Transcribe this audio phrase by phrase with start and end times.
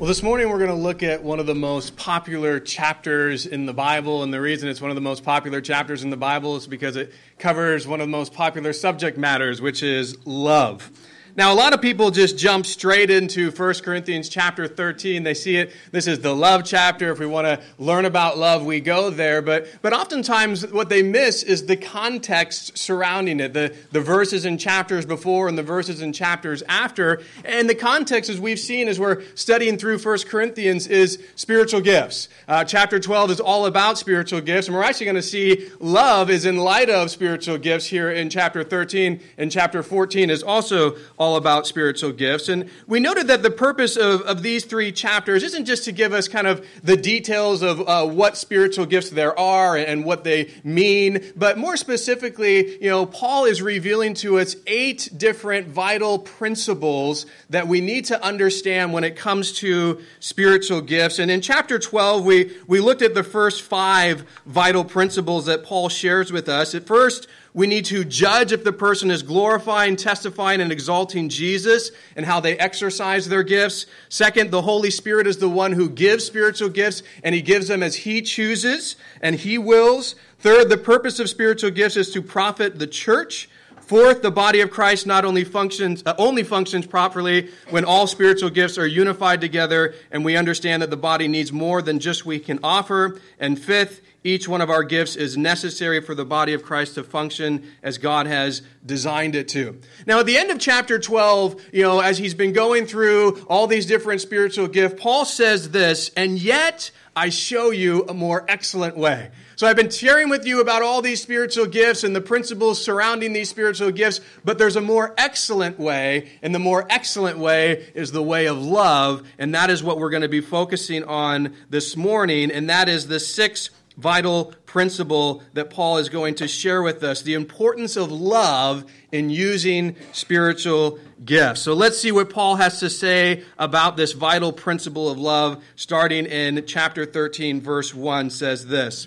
[0.00, 3.66] Well, this morning we're going to look at one of the most popular chapters in
[3.66, 4.22] the Bible.
[4.22, 6.96] And the reason it's one of the most popular chapters in the Bible is because
[6.96, 10.90] it covers one of the most popular subject matters, which is love.
[11.36, 15.22] Now, a lot of people just jump straight into 1 Corinthians chapter 13.
[15.22, 17.12] They see it, this is the love chapter.
[17.12, 19.40] If we want to learn about love, we go there.
[19.40, 24.58] But, but oftentimes, what they miss is the context surrounding it the, the verses and
[24.58, 27.22] chapters before and the verses and chapters after.
[27.44, 32.28] And the context, as we've seen as we're studying through 1 Corinthians, is spiritual gifts.
[32.48, 34.66] Uh, chapter 12 is all about spiritual gifts.
[34.66, 38.30] And we're actually going to see love is in light of spiritual gifts here in
[38.30, 39.20] chapter 13.
[39.38, 42.48] And chapter 14 is also all about spiritual gifts.
[42.48, 46.14] And we noted that the purpose of, of these three chapters isn't just to give
[46.14, 50.50] us kind of the details of uh, what spiritual gifts there are and what they
[50.64, 57.26] mean, but more specifically, you know, Paul is revealing to us eight different vital principles
[57.50, 61.18] that we need to understand when it comes to spiritual gifts.
[61.18, 65.90] And in chapter 12, we, we looked at the first five vital principles that Paul
[65.90, 66.74] shares with us.
[66.74, 71.90] At first, we need to judge if the person is glorifying, testifying, and exalting Jesus
[72.14, 73.86] and how they exercise their gifts.
[74.08, 77.82] Second, the Holy Spirit is the one who gives spiritual gifts, and He gives them
[77.82, 80.14] as He chooses and He wills.
[80.38, 83.48] Third, the purpose of spiritual gifts is to profit the church.
[83.80, 88.48] Fourth, the body of Christ not only functions uh, only functions properly when all spiritual
[88.48, 92.38] gifts are unified together and we understand that the body needs more than just we
[92.38, 93.20] can offer.
[93.40, 97.04] And fifth, each one of our gifts is necessary for the body of Christ to
[97.04, 99.80] function as God has designed it to.
[100.06, 103.66] Now, at the end of chapter 12, you know, as he's been going through all
[103.66, 108.96] these different spiritual gifts, Paul says this, and yet I show you a more excellent
[108.96, 109.30] way.
[109.56, 113.32] So I've been sharing with you about all these spiritual gifts and the principles surrounding
[113.32, 118.12] these spiritual gifts, but there's a more excellent way, and the more excellent way is
[118.12, 121.96] the way of love, and that is what we're going to be focusing on this
[121.96, 123.68] morning, and that is the six
[124.00, 129.30] vital principle that Paul is going to share with us the importance of love in
[129.30, 131.60] using spiritual gifts.
[131.60, 136.26] So let's see what Paul has to say about this vital principle of love, starting
[136.26, 139.06] in chapter 13, verse 1 says this.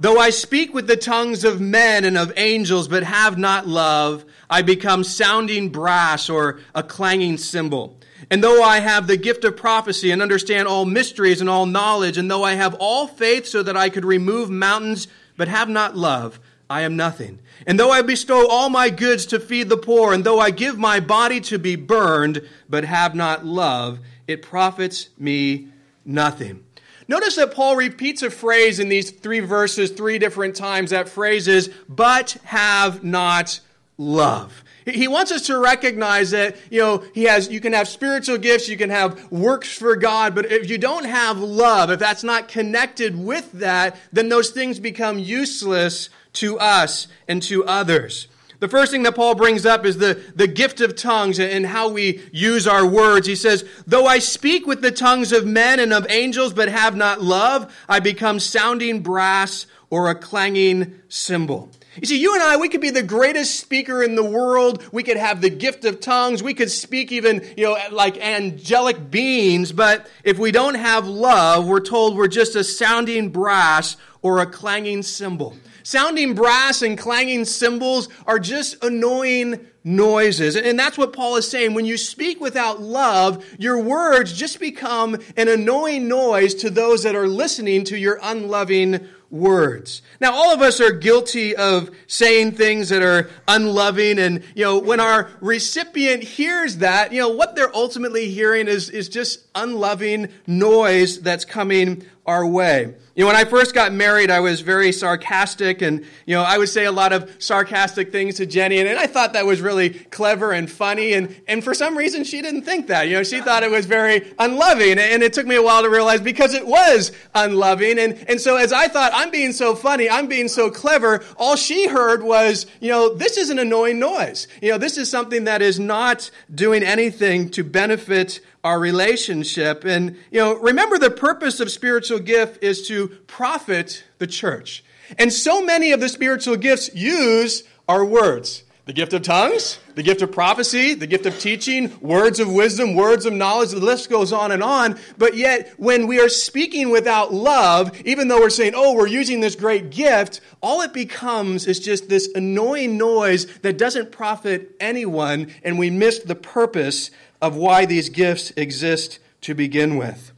[0.00, 4.24] Though I speak with the tongues of men and of angels, but have not love,
[4.48, 7.98] I become sounding brass or a clanging cymbal.
[8.28, 12.18] And though I have the gift of prophecy and understand all mysteries and all knowledge,
[12.18, 15.96] and though I have all faith so that I could remove mountains, but have not
[15.96, 16.38] love,
[16.68, 17.38] I am nothing.
[17.66, 20.78] And though I bestow all my goods to feed the poor, and though I give
[20.78, 25.68] my body to be burned, but have not love, it profits me
[26.04, 26.64] nothing.
[27.08, 30.90] Notice that Paul repeats a phrase in these three verses three different times.
[30.90, 33.60] That phrase is, but have not
[33.98, 34.62] love.
[34.90, 38.68] He wants us to recognize that, you know, he has, you can have spiritual gifts,
[38.68, 42.48] you can have works for God, but if you don't have love, if that's not
[42.48, 48.28] connected with that, then those things become useless to us and to others.
[48.60, 51.88] The first thing that Paul brings up is the, the gift of tongues and how
[51.88, 53.26] we use our words.
[53.26, 56.94] He says, Though I speak with the tongues of men and of angels, but have
[56.94, 61.70] not love, I become sounding brass or a clanging cymbal.
[61.96, 64.84] You see, you and I, we could be the greatest speaker in the world.
[64.92, 66.40] We could have the gift of tongues.
[66.40, 69.72] We could speak even, you know, like angelic beings.
[69.72, 74.46] But if we don't have love, we're told we're just a sounding brass or a
[74.46, 75.56] clanging cymbal.
[75.82, 80.54] Sounding brass and clanging cymbals are just annoying noises.
[80.56, 81.74] And that's what Paul is saying.
[81.74, 87.16] When you speak without love, your words just become an annoying noise to those that
[87.16, 90.02] are listening to your unloving words.
[90.20, 94.18] Now, all of us are guilty of saying things that are unloving.
[94.18, 98.90] And, you know, when our recipient hears that, you know, what they're ultimately hearing is,
[98.90, 102.94] is just unloving noise that's coming our way.
[103.16, 106.58] You know, when I first got married, I was very sarcastic, and, you know, I
[106.58, 109.60] would say a lot of sarcastic things to Jenny, and, and I thought that was
[109.60, 113.08] really clever and funny, and, and for some reason, she didn't think that.
[113.08, 115.90] You know, she thought it was very unloving, and it took me a while to
[115.90, 120.08] realize because it was unloving, and, and so as I thought, I'm being so funny,
[120.08, 124.46] I'm being so clever, all she heard was, you know, this is an annoying noise.
[124.62, 129.84] You know, this is something that is not doing anything to benefit our relationship.
[129.84, 134.84] And, you know, remember the purpose of spiritual gift is to profit the church.
[135.18, 138.64] And so many of the spiritual gifts use our words.
[138.90, 142.96] The gift of tongues, the gift of prophecy, the gift of teaching, words of wisdom,
[142.96, 144.98] words of knowledge, the list goes on and on.
[145.16, 149.38] But yet, when we are speaking without love, even though we're saying, oh, we're using
[149.38, 155.52] this great gift, all it becomes is just this annoying noise that doesn't profit anyone,
[155.62, 160.32] and we miss the purpose of why these gifts exist to begin with.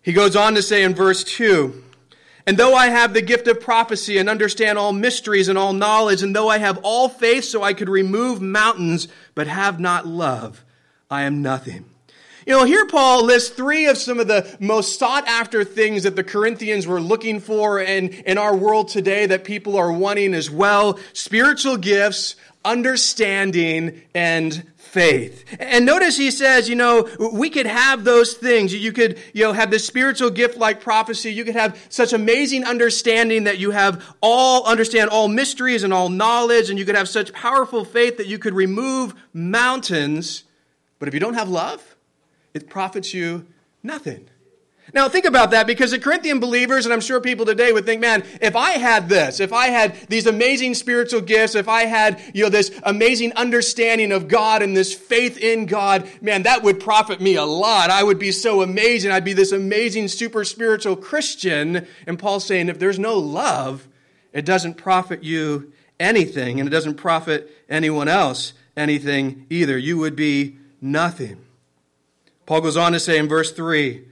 [0.00, 1.84] He goes on to say in verse 2
[2.46, 6.22] And though I have the gift of prophecy and understand all mysteries and all knowledge,
[6.22, 10.64] and though I have all faith so I could remove mountains, but have not love,
[11.10, 11.84] I am nothing.
[12.46, 16.16] You know, here Paul lists three of some of the most sought after things that
[16.16, 20.50] the Corinthians were looking for and in our world today that people are wanting as
[20.50, 25.44] well spiritual gifts, understanding, and faith.
[25.60, 28.74] And notice he says, you know, we could have those things.
[28.74, 31.32] You could, you know, have this spiritual gift like prophecy.
[31.32, 36.08] You could have such amazing understanding that you have all, understand all mysteries and all
[36.08, 36.70] knowledge.
[36.70, 40.42] And you could have such powerful faith that you could remove mountains.
[40.98, 41.96] But if you don't have love,
[42.52, 43.46] it profits you
[43.84, 44.28] nothing.
[44.92, 48.00] Now, think about that because the Corinthian believers, and I'm sure people today would think,
[48.00, 52.20] man, if I had this, if I had these amazing spiritual gifts, if I had,
[52.34, 56.80] you know, this amazing understanding of God and this faith in God, man, that would
[56.80, 57.90] profit me a lot.
[57.90, 59.12] I would be so amazing.
[59.12, 61.86] I'd be this amazing, super spiritual Christian.
[62.06, 63.86] And Paul's saying, if there's no love,
[64.32, 69.76] it doesn't profit you anything, and it doesn't profit anyone else anything either.
[69.76, 71.44] You would be nothing.
[72.46, 74.06] Paul goes on to say in verse 3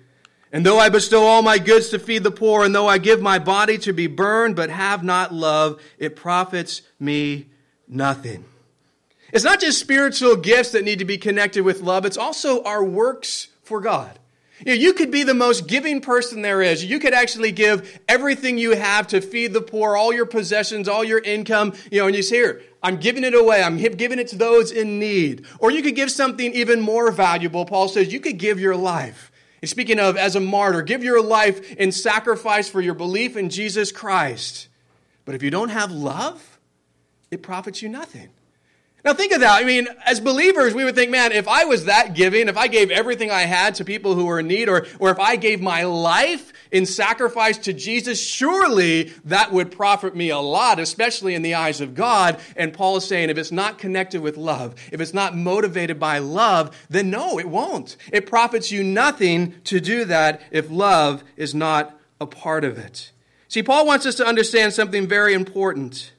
[0.52, 3.20] and though I bestow all my goods to feed the poor, and though I give
[3.20, 7.46] my body to be burned, but have not love, it profits me
[7.86, 8.44] nothing.
[9.32, 12.82] It's not just spiritual gifts that need to be connected with love, it's also our
[12.82, 14.18] works for God.
[14.60, 16.84] You, know, you could be the most giving person there is.
[16.84, 21.04] You could actually give everything you have to feed the poor, all your possessions, all
[21.04, 23.62] your income, you know, and you say, here, I'm giving it away.
[23.62, 25.46] I'm giving it to those in need.
[25.60, 27.66] Or you could give something even more valuable.
[27.66, 29.30] Paul says you could give your life.
[29.60, 33.50] He's speaking of as a martyr, give your life in sacrifice for your belief in
[33.50, 34.68] Jesus Christ.
[35.24, 36.58] But if you don't have love,
[37.30, 38.28] it profits you nothing.
[39.08, 39.58] Now think of that.
[39.58, 42.68] I mean, as believers, we would think, man, if I was that giving, if I
[42.68, 45.62] gave everything I had to people who were in need, or, or if I gave
[45.62, 51.40] my life in sacrifice to Jesus, surely that would profit me a lot, especially in
[51.40, 52.38] the eyes of God.
[52.54, 56.18] And Paul is saying, if it's not connected with love, if it's not motivated by
[56.18, 57.96] love, then no, it won't.
[58.12, 63.10] It profits you nothing to do that if love is not a part of it.
[63.48, 66.12] See, Paul wants us to understand something very important.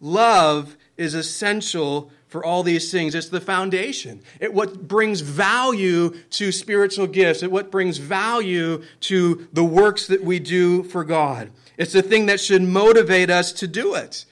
[0.00, 3.14] Love is essential for all these things.
[3.14, 4.22] It's the foundation.
[4.40, 7.42] It what brings value to spiritual gifts.
[7.42, 11.50] It what brings value to the works that we do for God.
[11.76, 14.24] It's the thing that should motivate us to do it.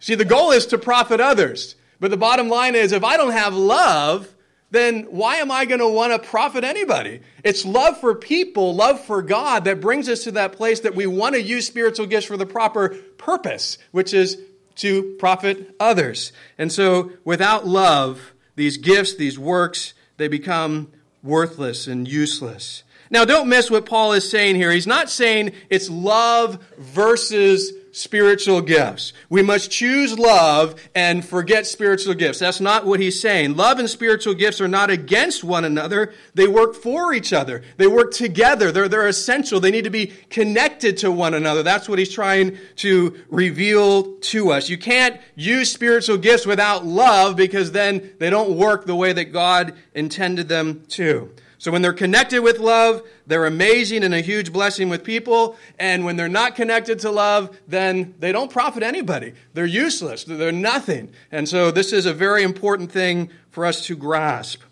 [0.00, 1.76] See, the goal is to profit others.
[2.00, 4.34] But the bottom line is if I don't have love,
[4.70, 7.20] then why am I going to want to profit anybody?
[7.44, 11.06] It's love for people, love for God that brings us to that place that we
[11.06, 14.38] want to use spiritual gifts for the proper purpose, which is
[14.76, 16.32] to profit others.
[16.58, 20.92] And so, without love, these gifts, these works, they become
[21.22, 22.82] worthless and useless.
[23.10, 24.72] Now, don't miss what Paul is saying here.
[24.72, 29.14] He's not saying it's love versus spiritual gifts.
[29.30, 32.38] We must choose love and forget spiritual gifts.
[32.38, 33.56] That's not what he's saying.
[33.56, 36.12] Love and spiritual gifts are not against one another.
[36.34, 37.62] They work for each other.
[37.78, 38.70] They work together.
[38.70, 39.60] They're, they're essential.
[39.60, 41.62] They need to be connected to one another.
[41.62, 44.68] That's what he's trying to reveal to us.
[44.68, 49.32] You can't use spiritual gifts without love because then they don't work the way that
[49.32, 51.30] God intended them to.
[51.58, 55.56] So when they're connected with love, they're amazing and a huge blessing with people.
[55.78, 59.32] And when they're not connected to love, then they don't profit anybody.
[59.54, 60.24] They're useless.
[60.24, 61.10] They're nothing.
[61.32, 64.62] And so this is a very important thing for us to grasp.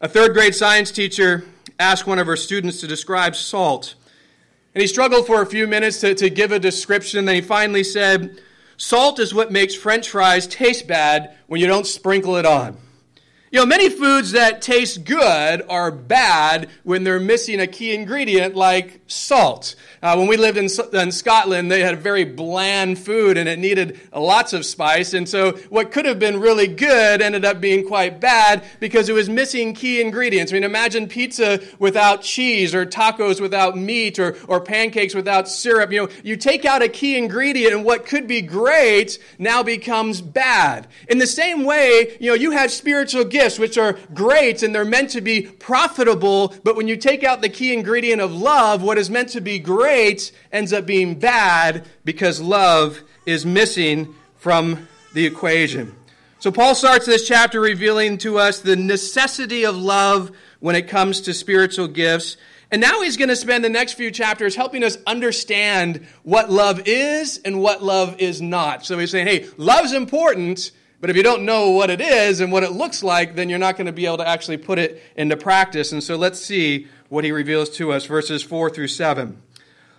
[0.00, 1.44] A third grade science teacher
[1.78, 3.94] asked one of her students to describe salt.
[4.74, 7.24] And he struggled for a few minutes to, to give a description.
[7.24, 8.40] Then he finally said,
[8.76, 12.76] Salt is what makes french fries taste bad when you don't sprinkle it on.
[13.50, 18.54] You know, many foods that taste good are bad when they're missing a key ingredient
[18.54, 19.74] like salt.
[20.02, 23.98] Uh, when we lived in, in, Scotland, they had very bland food and it needed
[24.14, 25.14] lots of spice.
[25.14, 29.14] And so what could have been really good ended up being quite bad because it
[29.14, 30.52] was missing key ingredients.
[30.52, 35.90] I mean, imagine pizza without cheese or tacos without meat or, or pancakes without syrup.
[35.90, 40.20] You know, you take out a key ingredient and what could be great now becomes
[40.20, 40.86] bad.
[41.08, 44.74] In the same way, you know, you have spiritual gifts gifts, which are great and
[44.74, 48.82] they're meant to be profitable, but when you take out the key ingredient of love,
[48.82, 54.88] what is meant to be great ends up being bad because love is missing from
[55.14, 55.94] the equation.
[56.40, 61.22] So, Paul starts this chapter revealing to us the necessity of love when it comes
[61.22, 62.36] to spiritual gifts.
[62.70, 66.82] And now he's going to spend the next few chapters helping us understand what love
[66.86, 68.84] is and what love is not.
[68.84, 72.52] So he's saying, hey, love's important, but if you don't know what it is and
[72.52, 75.02] what it looks like, then you're not going to be able to actually put it
[75.16, 75.92] into practice.
[75.92, 79.40] And so let's see what he reveals to us, verses 4 through 7.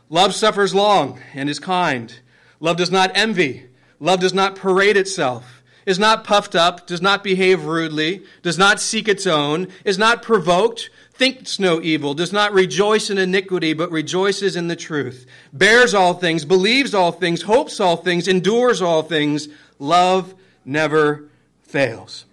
[0.10, 2.20] Love suffers long and is kind.
[2.60, 3.70] Love does not envy.
[4.00, 8.80] Love does not parade itself, is not puffed up, does not behave rudely, does not
[8.80, 13.92] seek its own, is not provoked, thinks no evil, does not rejoice in iniquity, but
[13.92, 19.04] rejoices in the truth, bears all things, believes all things, hopes all things, endures all
[19.04, 19.50] things.
[19.80, 21.26] Love never
[21.64, 22.26] fails.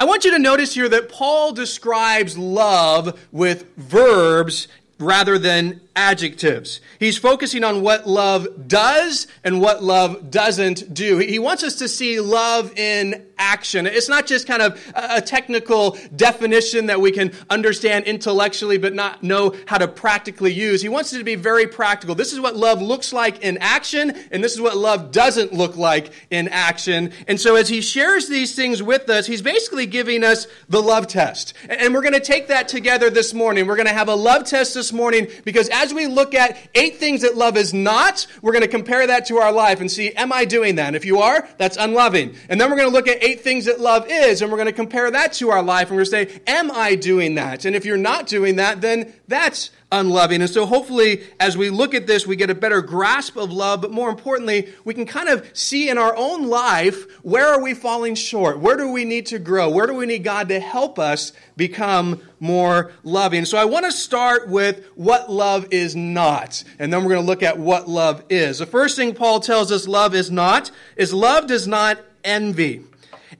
[0.00, 4.68] I want you to notice here that Paul describes love with verbs
[5.00, 6.80] rather than adjectives.
[7.00, 11.18] He's focusing on what love does and what love doesn't do.
[11.18, 13.86] He wants us to see love in action.
[13.86, 19.22] It's not just kind of a technical definition that we can understand intellectually but not
[19.22, 20.82] know how to practically use.
[20.82, 22.14] He wants it to be very practical.
[22.14, 25.76] This is what love looks like in action, and this is what love doesn't look
[25.76, 27.12] like in action.
[27.26, 31.08] And so as he shares these things with us, he's basically giving us the love
[31.08, 31.54] test.
[31.68, 33.66] And we're going to take that together this morning.
[33.66, 36.58] We're going to have a love test this morning because as as we look at
[36.74, 39.90] eight things that love is not, we're going to compare that to our life and
[39.90, 40.88] see, am I doing that?
[40.88, 42.34] And if you are, that's unloving.
[42.50, 44.66] And then we're going to look at eight things that love is, and we're going
[44.66, 47.64] to compare that to our life, and we're going to say, am I doing that?
[47.64, 50.42] And if you're not doing that, then that's unloving.
[50.42, 53.80] And so hopefully, as we look at this, we get a better grasp of love,
[53.80, 57.74] but more importantly, we can kind of see in our own life where are we
[57.74, 58.58] falling short?
[58.58, 59.70] Where do we need to grow?
[59.70, 63.46] Where do we need God to help us become more loving?
[63.46, 67.26] So I want to start with what love is not, and then we're going to
[67.26, 68.58] look at what love is.
[68.58, 72.82] The first thing Paul tells us love is not is love does not envy.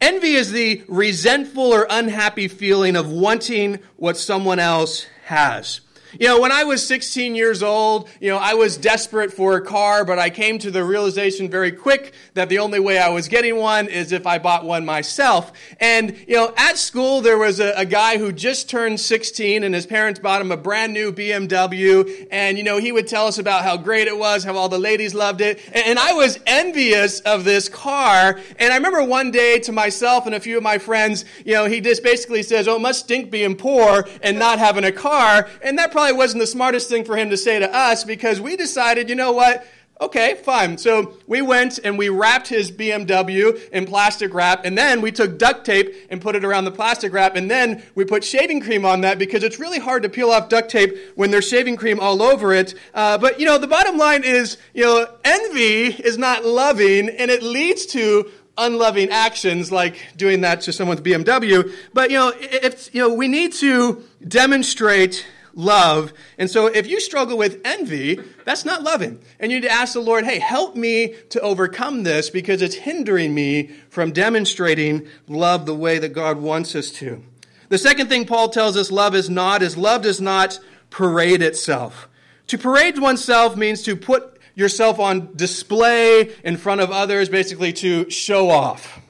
[0.00, 5.80] Envy is the resentful or unhappy feeling of wanting what someone else has.
[6.12, 9.60] You know, when I was 16 years old, you know, I was desperate for a
[9.60, 13.28] car, but I came to the realization very quick that the only way I was
[13.28, 15.52] getting one is if I bought one myself.
[15.80, 19.74] And, you know, at school, there was a, a guy who just turned 16 and
[19.74, 22.26] his parents bought him a brand new BMW.
[22.30, 24.78] And, you know, he would tell us about how great it was, how all the
[24.78, 25.60] ladies loved it.
[25.74, 28.40] And, and I was envious of this car.
[28.58, 31.66] And I remember one day to myself and a few of my friends, you know,
[31.66, 35.48] he just basically says, oh, it must stink being poor and not having a car.
[35.62, 38.54] And that probably wasn't the smartest thing for him to say to us because we
[38.54, 39.66] decided, you know what?
[40.00, 40.78] Okay, fine.
[40.78, 45.40] So we went and we wrapped his BMW in plastic wrap, and then we took
[45.40, 48.84] duct tape and put it around the plastic wrap, and then we put shaving cream
[48.84, 51.98] on that because it's really hard to peel off duct tape when there's shaving cream
[51.98, 52.74] all over it.
[52.94, 57.28] Uh, but you know, the bottom line is, you know, envy is not loving, and
[57.28, 61.72] it leads to unloving actions like doing that to someone's BMW.
[61.92, 65.26] But you know, if you know, we need to demonstrate
[65.58, 66.12] love.
[66.38, 69.18] And so if you struggle with envy, that's not loving.
[69.40, 72.76] And you need to ask the Lord, hey, help me to overcome this because it's
[72.76, 77.22] hindering me from demonstrating love the way that God wants us to.
[77.70, 80.60] The second thing Paul tells us love is not is love does not
[80.90, 82.08] parade itself.
[82.46, 88.08] To parade oneself means to put yourself on display in front of others, basically to
[88.10, 89.00] show off.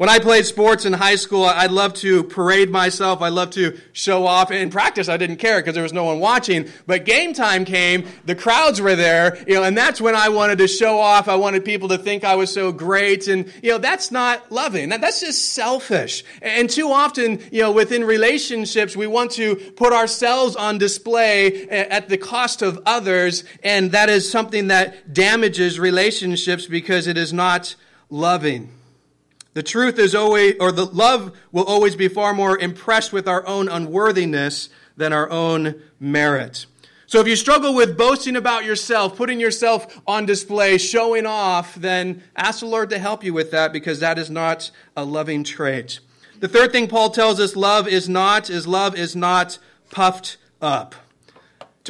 [0.00, 3.20] When I played sports in high school, I'd love to parade myself.
[3.20, 4.50] I love to show off.
[4.50, 6.70] In practice, I didn't care because there was no one watching.
[6.86, 10.56] But game time came, the crowds were there, you know, and that's when I wanted
[10.56, 11.28] to show off.
[11.28, 13.28] I wanted people to think I was so great.
[13.28, 14.88] And, you know, that's not loving.
[14.88, 16.24] That's just selfish.
[16.40, 22.08] And too often, you know, within relationships, we want to put ourselves on display at
[22.08, 23.44] the cost of others.
[23.62, 27.74] And that is something that damages relationships because it is not
[28.08, 28.72] loving.
[29.52, 33.46] The truth is always, or the love will always be far more impressed with our
[33.46, 36.66] own unworthiness than our own merit.
[37.06, 42.22] So if you struggle with boasting about yourself, putting yourself on display, showing off, then
[42.36, 45.98] ask the Lord to help you with that because that is not a loving trait.
[46.38, 49.58] The third thing Paul tells us love is not is love is not
[49.90, 50.94] puffed up.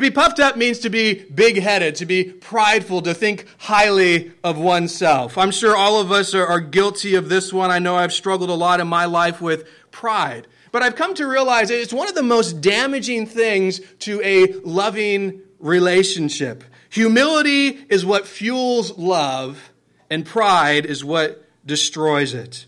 [0.00, 4.32] To be puffed up means to be big headed, to be prideful, to think highly
[4.42, 5.36] of oneself.
[5.36, 7.70] I'm sure all of us are, are, guilty of this one.
[7.70, 10.46] I know I've struggled a lot in my life with pride.
[10.72, 15.42] But I've come to realize it's one of the most damaging things to a loving
[15.58, 16.64] relationship.
[16.88, 19.70] Humility is what fuels love,
[20.08, 22.64] and pride is what destroys it.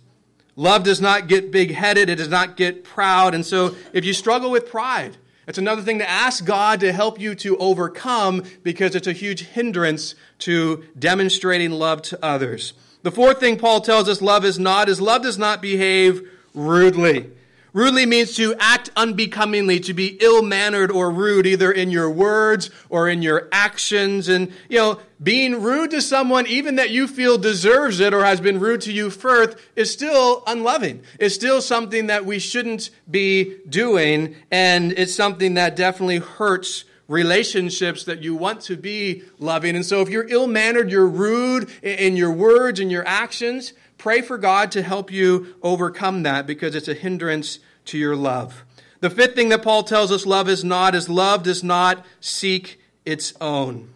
[0.54, 3.34] Love does not get big headed, it does not get proud.
[3.34, 5.16] And so if you struggle with pride,
[5.52, 9.42] it's another thing to ask God to help you to overcome because it's a huge
[9.48, 12.72] hindrance to demonstrating love to others.
[13.02, 17.32] The fourth thing Paul tells us love is not is love does not behave rudely.
[17.74, 22.68] Rudely means to act unbecomingly, to be ill mannered or rude, either in your words
[22.90, 24.28] or in your actions.
[24.28, 28.42] And, you know, being rude to someone, even that you feel deserves it or has
[28.42, 31.02] been rude to you first, is still unloving.
[31.18, 34.36] It's still something that we shouldn't be doing.
[34.50, 39.76] And it's something that definitely hurts relationships that you want to be loving.
[39.76, 44.20] And so if you're ill mannered, you're rude in your words and your actions, Pray
[44.20, 48.64] for God to help you overcome that because it's a hindrance to your love.
[48.98, 52.80] The fifth thing that Paul tells us love is not is love does not seek
[53.04, 53.94] its own.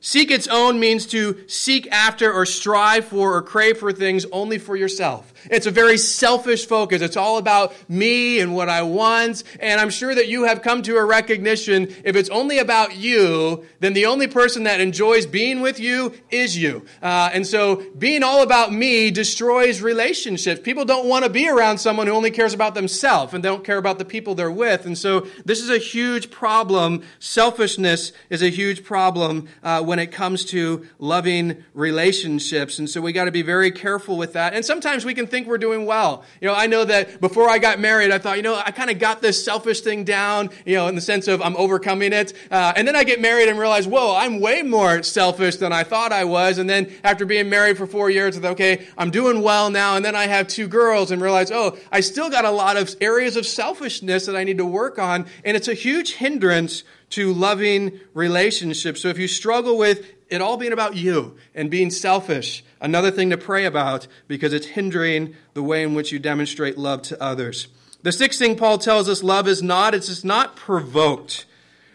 [0.00, 4.56] Seek its own means to seek after or strive for or crave for things only
[4.56, 5.33] for yourself.
[5.50, 7.02] It's a very selfish focus.
[7.02, 9.44] It's all about me and what I want.
[9.60, 13.64] And I'm sure that you have come to a recognition if it's only about you,
[13.80, 16.84] then the only person that enjoys being with you is you.
[17.02, 20.60] Uh, and so being all about me destroys relationships.
[20.60, 23.78] People don't want to be around someone who only cares about themselves and don't care
[23.78, 24.86] about the people they're with.
[24.86, 27.02] And so this is a huge problem.
[27.18, 32.78] Selfishness is a huge problem uh, when it comes to loving relationships.
[32.78, 34.54] And so we got to be very careful with that.
[34.54, 36.22] And sometimes we can think we're doing well.
[36.40, 38.88] You know, I know that before I got married, I thought, you know, I kind
[38.88, 42.34] of got this selfish thing down, you know, in the sense of I'm overcoming it.
[42.52, 45.82] Uh, and then I get married and realize, whoa, I'm way more selfish than I
[45.82, 46.58] thought I was.
[46.58, 49.96] And then after being married for four years, I thought, okay, I'm doing well now.
[49.96, 52.94] And then I have two girls and realize, oh, I still got a lot of
[53.00, 55.26] areas of selfishness that I need to work on.
[55.44, 56.84] And it's a huge hindrance
[57.14, 59.00] to loving relationships.
[59.00, 63.30] So if you struggle with it all being about you and being selfish, another thing
[63.30, 67.68] to pray about because it's hindering the way in which you demonstrate love to others.
[68.02, 71.46] The sixth thing Paul tells us love is not, it's just not provoked.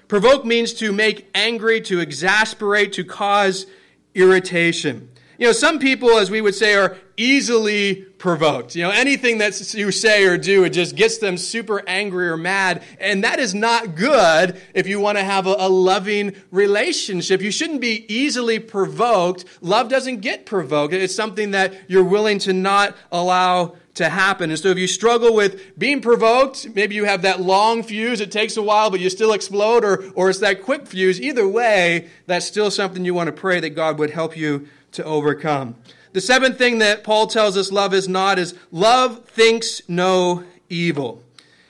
[0.08, 3.67] Provoke means to make angry, to exasperate, to cause
[4.15, 5.10] irritation.
[5.39, 8.75] You know, some people, as we would say, are easily provoked.
[8.75, 12.36] You know, anything that you say or do, it just gets them super angry or
[12.36, 12.84] mad.
[12.99, 17.41] And that is not good if you want to have a, a, loving relationship.
[17.41, 19.45] You shouldn't be easily provoked.
[19.62, 20.93] Love doesn't get provoked.
[20.93, 24.49] It's something that you're willing to not allow to happen.
[24.49, 28.32] And so if you struggle with being provoked, maybe you have that long fuse, it
[28.32, 31.19] takes a while, but you still explode, or, or it's that quick fuse.
[31.21, 35.04] Either way, that's still something you want to pray that God would help you to
[35.04, 35.75] overcome.
[36.13, 41.23] The seventh thing that Paul tells us love is not is love thinks no evil.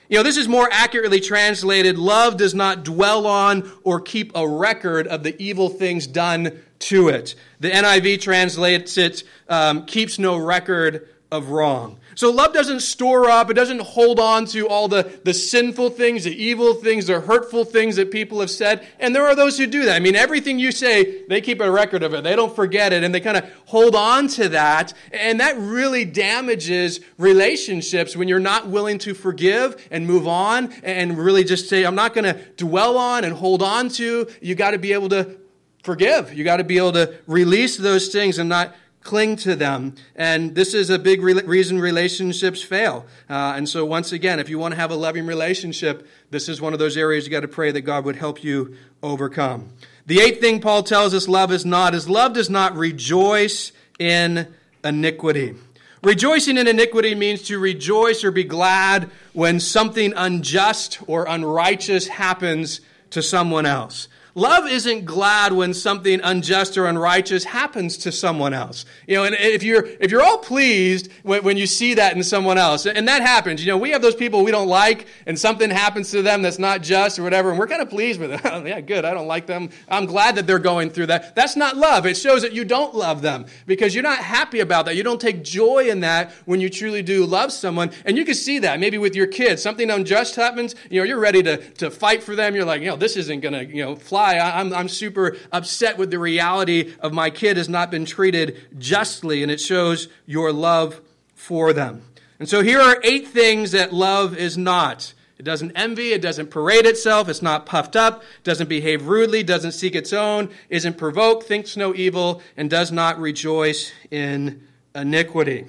[0.08, 4.48] You know, this is more accurately translated love does not dwell on or keep a
[4.48, 7.36] record of the evil things done to it.
[7.60, 11.99] The NIV translates it um, keeps no record of wrong.
[12.20, 16.24] So love doesn't store up, it doesn't hold on to all the, the sinful things,
[16.24, 18.86] the evil things, the hurtful things that people have said.
[18.98, 19.96] And there are those who do that.
[19.96, 22.22] I mean, everything you say, they keep a record of it.
[22.22, 24.92] They don't forget it, and they kind of hold on to that.
[25.12, 31.16] And that really damages relationships when you're not willing to forgive and move on and
[31.16, 34.28] really just say, I'm not going to dwell on and hold on to.
[34.42, 35.38] You got to be able to
[35.84, 36.34] forgive.
[36.34, 39.94] You got to be able to release those things and not cling to them.
[40.14, 43.06] And this is a big re- reason relationships fail.
[43.28, 46.60] Uh, and so, once again, if you want to have a loving relationship, this is
[46.60, 49.70] one of those areas you got to pray that God would help you overcome.
[50.06, 54.48] The eighth thing Paul tells us love is not is love does not rejoice in
[54.84, 55.54] iniquity.
[56.02, 62.80] Rejoicing in iniquity means to rejoice or be glad when something unjust or unrighteous happens
[63.10, 64.08] to someone else.
[64.34, 68.84] Love isn't glad when something unjust or unrighteous happens to someone else.
[69.06, 72.22] You know, and if you're, if you're all pleased when, when you see that in
[72.22, 75.38] someone else, and that happens, you know, we have those people we don't like, and
[75.38, 78.32] something happens to them that's not just or whatever, and we're kind of pleased with
[78.32, 78.40] it.
[78.50, 79.70] Oh, yeah, good, I don't like them.
[79.88, 81.36] I'm glad that they're going through that.
[81.36, 82.04] That's not love.
[82.04, 84.96] It shows that you don't love them because you're not happy about that.
[84.96, 87.92] You don't take joy in that when you truly do love someone.
[88.04, 89.62] And you can see that maybe with your kids.
[89.62, 92.56] Something unjust happens, you know, you're ready to, to fight for them.
[92.56, 95.98] You're like, you know, this isn't going to, you know, fly I'm, I'm super upset
[95.98, 100.52] with the reality of my kid has not been treated justly, and it shows your
[100.52, 101.00] love
[101.34, 102.02] for them.
[102.38, 105.12] And so here are eight things that love is not.
[105.38, 109.72] It doesn't envy, it doesn't parade itself, it's not puffed up, doesn't behave rudely, doesn't
[109.72, 115.66] seek its own, isn't provoked, thinks no evil, and does not rejoice in iniquity.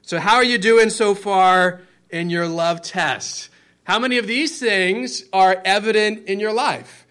[0.00, 3.50] So, how are you doing so far in your love test?
[3.84, 7.01] How many of these things are evident in your life?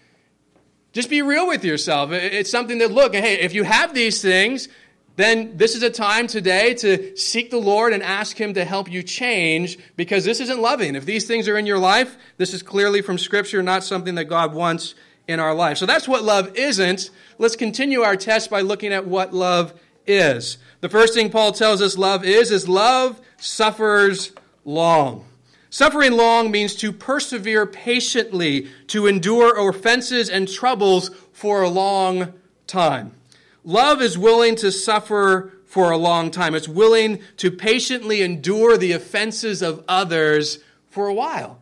[0.92, 2.12] Just be real with yourself.
[2.12, 4.68] It's something that, look, hey, if you have these things,
[5.16, 8.90] then this is a time today to seek the Lord and ask Him to help
[8.90, 10.94] you change because this isn't loving.
[10.94, 14.24] If these things are in your life, this is clearly from Scripture, not something that
[14.24, 14.94] God wants
[15.28, 15.78] in our life.
[15.78, 17.10] So that's what love isn't.
[17.38, 19.74] Let's continue our test by looking at what love
[20.06, 20.58] is.
[20.80, 24.32] The first thing Paul tells us love is, is love suffers
[24.64, 25.24] long.
[25.72, 32.34] Suffering long means to persevere patiently, to endure offenses and troubles for a long
[32.66, 33.12] time.
[33.64, 36.54] Love is willing to suffer for a long time.
[36.54, 40.58] It's willing to patiently endure the offenses of others
[40.90, 41.61] for a while.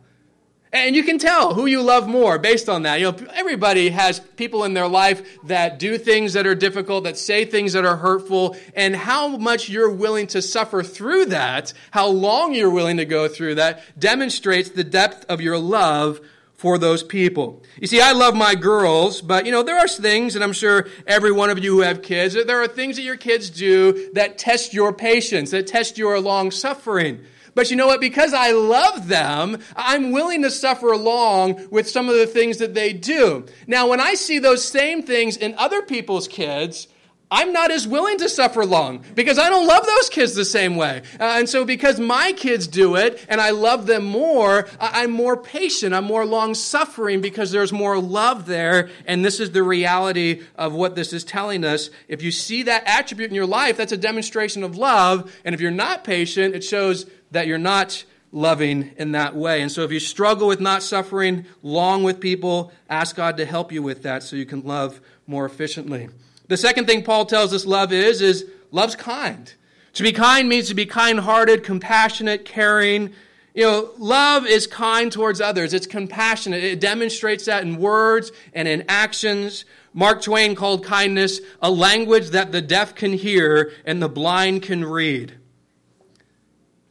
[0.73, 3.01] And you can tell who you love more based on that.
[3.01, 7.17] You know, everybody has people in their life that do things that are difficult, that
[7.17, 12.07] say things that are hurtful, and how much you're willing to suffer through that, how
[12.07, 16.21] long you're willing to go through that, demonstrates the depth of your love
[16.53, 17.63] for those people.
[17.77, 20.87] You see, I love my girls, but you know, there are things, and I'm sure
[21.05, 24.37] every one of you who have kids, there are things that your kids do that
[24.37, 27.25] test your patience, that test your long suffering.
[27.53, 27.99] But you know what?
[27.99, 32.73] Because I love them, I'm willing to suffer along with some of the things that
[32.73, 33.45] they do.
[33.67, 36.87] Now, when I see those same things in other people's kids,
[37.33, 40.75] I'm not as willing to suffer long because I don't love those kids the same
[40.75, 41.01] way.
[41.17, 45.37] Uh, and so, because my kids do it and I love them more, I'm more
[45.37, 45.95] patient.
[45.95, 48.89] I'm more long suffering because there's more love there.
[49.05, 51.89] And this is the reality of what this is telling us.
[52.09, 55.33] If you see that attribute in your life, that's a demonstration of love.
[55.45, 59.61] And if you're not patient, it shows that you're not loving in that way.
[59.61, 63.71] And so, if you struggle with not suffering long with people, ask God to help
[63.71, 66.09] you with that so you can love more efficiently.
[66.51, 69.53] The second thing Paul tells us love is, is love's kind.
[69.93, 73.13] To be kind means to be kind hearted, compassionate, caring.
[73.53, 75.73] You know, love is kind towards others.
[75.73, 76.61] It's compassionate.
[76.61, 79.63] It demonstrates that in words and in actions.
[79.93, 84.83] Mark Twain called kindness a language that the deaf can hear and the blind can
[84.83, 85.37] read.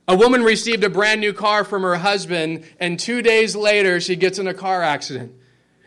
[0.08, 4.16] A woman received a brand new car from her husband, and two days later, she
[4.16, 5.34] gets in a car accident.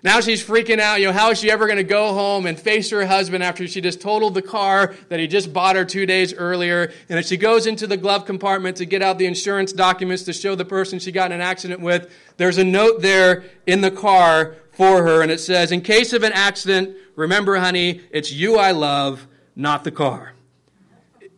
[0.04, 1.00] Now she's freaking out.
[1.00, 3.66] You know, how is she ever going to go home and face her husband after
[3.68, 6.92] she just totaled the car that he just bought her two days earlier?
[7.08, 10.34] And as she goes into the glove compartment to get out the insurance documents to
[10.34, 13.92] show the person she got in an accident with, there's a note there in the
[13.92, 18.58] car for her, and it says, In case of an accident, remember, honey, it's you
[18.58, 20.33] I love, not the car.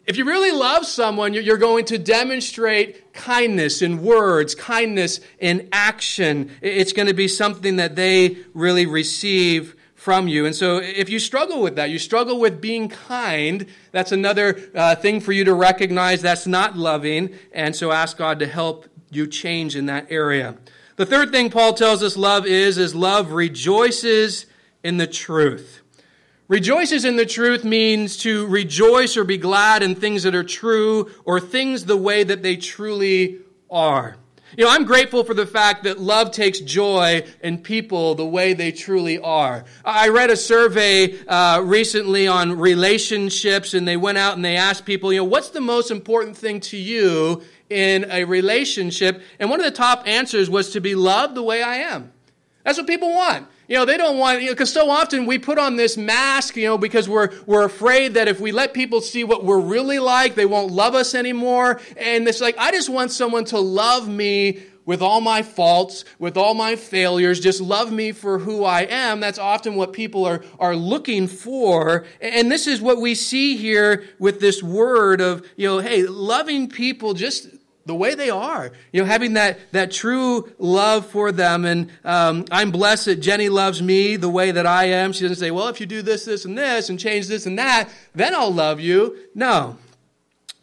[0.08, 6.52] If you really love someone, you're going to demonstrate kindness in words, kindness in action.
[6.62, 10.46] It's going to be something that they really receive from you.
[10.46, 14.94] And so if you struggle with that, you struggle with being kind, that's another uh,
[14.94, 17.34] thing for you to recognize that's not loving.
[17.52, 20.56] And so ask God to help you change in that area.
[20.98, 24.46] The third thing Paul tells us love is, is love rejoices
[24.84, 25.82] in the truth.
[26.48, 31.10] Rejoices in the truth means to rejoice or be glad in things that are true
[31.24, 33.40] or things the way that they truly
[33.72, 34.18] are.
[34.56, 38.54] You know, I'm grateful for the fact that love takes joy in people the way
[38.54, 39.66] they truly are.
[39.84, 44.86] I read a survey uh, recently on relationships, and they went out and they asked
[44.86, 49.24] people, you know, what's the most important thing to you in a relationship?
[49.40, 52.12] And one of the top answers was to be loved the way I am.
[52.66, 53.48] That's what people want.
[53.68, 56.56] You know, they don't want, you know, because so often we put on this mask,
[56.56, 60.00] you know, because we're, we're afraid that if we let people see what we're really
[60.00, 61.80] like, they won't love us anymore.
[61.96, 66.38] And it's like, I just want someone to love me with all my faults, with
[66.38, 69.20] all my failures, just love me for who I am.
[69.20, 72.06] That's often what people are, are looking for.
[72.22, 76.70] And this is what we see here with this word of, you know, hey, loving
[76.70, 77.48] people just
[77.86, 78.72] the way they are.
[78.92, 81.66] You know, having that, that true love for them.
[81.66, 85.14] And um, I'm blessed that Jenny loves me the way that I am.
[85.14, 87.58] She doesn't say, well, if you do this, this, and this, and change this and
[87.60, 89.18] that, then I'll love you.
[89.36, 89.78] No.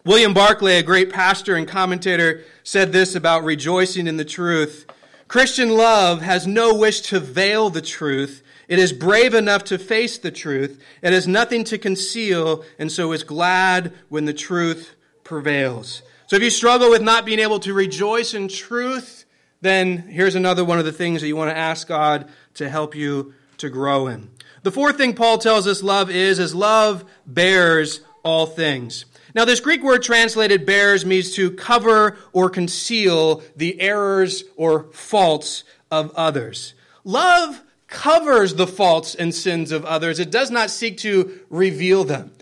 [0.04, 4.84] William Barclay, a great pastor and commentator, said this about rejoicing in the truth.
[5.28, 8.42] Christian love has no wish to veil the truth.
[8.66, 10.82] It is brave enough to face the truth.
[11.02, 16.02] It has nothing to conceal, and so is glad when the truth prevails.
[16.32, 19.26] So if you struggle with not being able to rejoice in truth,
[19.60, 22.94] then here's another one of the things that you want to ask God to help
[22.94, 24.30] you to grow in.
[24.62, 29.04] The fourth thing Paul tells us love is, is love bears all things.
[29.34, 35.64] Now, this Greek word translated bears means to cover or conceal the errors or faults
[35.90, 36.72] of others.
[37.04, 42.32] Love covers the faults and sins of others, it does not seek to reveal them.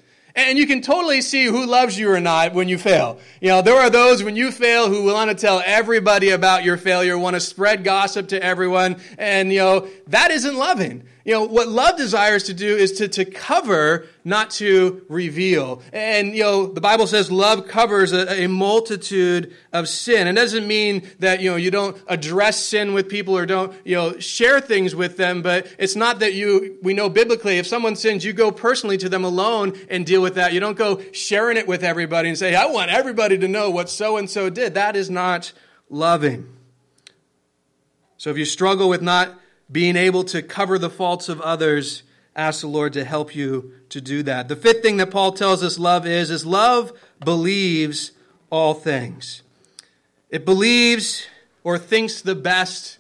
[0.49, 3.19] And you can totally see who loves you or not when you fail.
[3.41, 6.77] You know, there are those when you fail who want to tell everybody about your
[6.77, 11.05] failure, want to spread gossip to everyone, and, you know, that isn't loving.
[11.25, 15.83] You know, what love desires to do is to, to cover, not to reveal.
[15.93, 20.27] And, you know, the Bible says love covers a, a multitude of sin.
[20.27, 23.97] It doesn't mean that, you know, you don't address sin with people or don't, you
[23.97, 27.97] know, share things with them, but it's not that you, we know biblically, if someone
[27.97, 30.53] sins, you go personally to them alone and deal with that.
[30.53, 33.89] You don't go sharing it with everybody and say, I want everybody to know what
[33.89, 34.75] so and so did.
[34.75, 35.53] That is not
[35.89, 36.47] loving.
[38.17, 39.35] So if you struggle with not
[39.73, 42.03] being able to cover the faults of others,
[42.37, 44.49] ask the Lord to help you to do that.
[44.49, 46.93] The fifth thing that Paul tells us love is, is love
[47.25, 48.13] believes
[48.51, 49.43] all things.
[50.31, 51.27] It believes
[51.65, 52.99] or thinks the best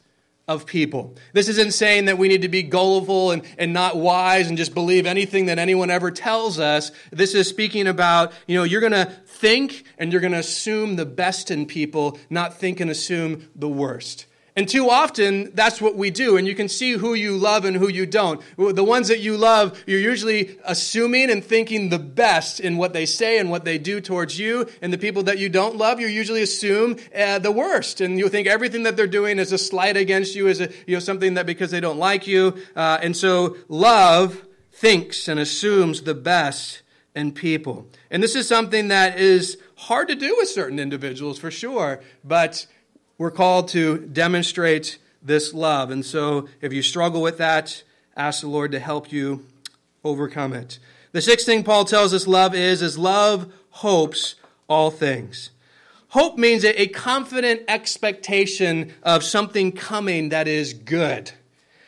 [0.51, 1.15] of people.
[1.33, 4.75] This isn't saying that we need to be gullible and, and not wise and just
[4.75, 6.91] believe anything that anyone ever tells us.
[7.13, 10.97] This is speaking about, you know, you're going to think and you're going to assume
[10.97, 14.27] the best in people, not think and assume the worst.
[14.57, 16.37] And too often, that's what we do.
[16.37, 18.41] And you can see who you love and who you don't.
[18.57, 23.07] The ones that you love, you're usually assuming and thinking the best in what they
[23.07, 24.69] say and what they do towards you.
[24.83, 28.01] And the people that you don't love, you usually assume uh, the worst.
[28.01, 30.97] And you think everything that they're doing is a slight against you, is a, you
[30.97, 32.57] know, something that because they don't like you.
[32.75, 36.83] Uh, and so love thinks and assumes the best
[37.15, 37.89] in people.
[38.11, 42.01] And this is something that is hard to do with certain individuals for sure.
[42.25, 42.67] But
[43.21, 45.91] we're called to demonstrate this love.
[45.91, 47.83] And so if you struggle with that,
[48.17, 49.45] ask the Lord to help you
[50.03, 50.79] overcome it.
[51.13, 54.37] The sixth thing Paul tells us love is, is love hopes
[54.71, 55.51] all things.
[56.09, 61.33] Hope means a confident expectation of something coming that is good.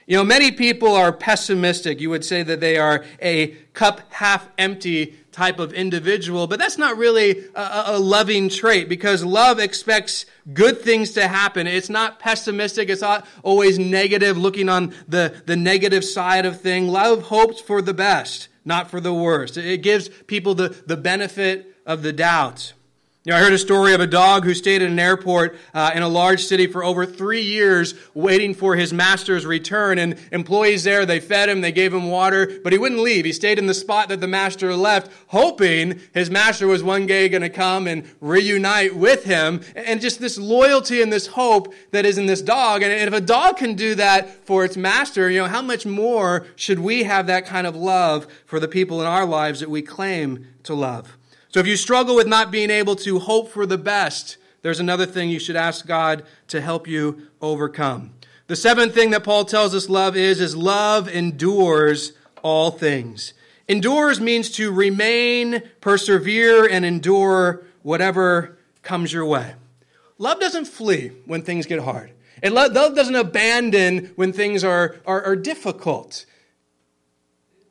[0.06, 1.98] You know, many people are pessimistic.
[1.98, 6.78] You would say that they are a cup half empty type of individual, but that's
[6.78, 11.66] not really a, a, loving trait because love expects good things to happen.
[11.66, 12.90] It's not pessimistic.
[12.90, 16.88] It's not always negative, looking on the, the negative side of thing.
[16.88, 19.56] Love hopes for the best, not for the worst.
[19.56, 22.74] It gives people the, the benefit of the doubt.
[23.24, 25.92] You know, I heard a story of a dog who stayed at an airport uh,
[25.94, 29.98] in a large city for over three years waiting for his master's return.
[29.98, 33.24] And employees there, they fed him, they gave him water, but he wouldn't leave.
[33.24, 37.28] He stayed in the spot that the master left, hoping his master was one day
[37.28, 39.60] going to come and reunite with him.
[39.76, 42.82] And just this loyalty and this hope that is in this dog.
[42.82, 46.44] And if a dog can do that for its master, you know, how much more
[46.56, 49.80] should we have that kind of love for the people in our lives that we
[49.80, 51.16] claim to love?
[51.52, 55.04] So if you struggle with not being able to hope for the best, there's another
[55.04, 58.14] thing you should ask God to help you overcome.
[58.46, 62.12] The seventh thing that Paul tells us love is, is love endures
[62.42, 63.34] all things.
[63.68, 69.54] Endures means to remain, persevere, and endure whatever comes your way.
[70.16, 72.12] Love doesn't flee when things get hard.
[72.42, 76.24] And love doesn't abandon when things are, are, are difficult.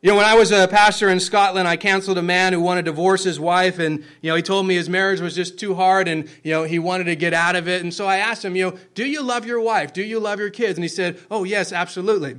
[0.04, 2.86] You know, when I was a pastor in Scotland, I counseled a man who wanted
[2.86, 5.76] to divorce his wife, and, you know, he told me his marriage was just too
[5.76, 7.84] hard, and, you know, he wanted to get out of it.
[7.84, 9.94] And so I asked him, you know, do you love your wife?
[9.94, 10.76] Do you love your kids?
[10.76, 12.36] And he said, oh, yes, absolutely.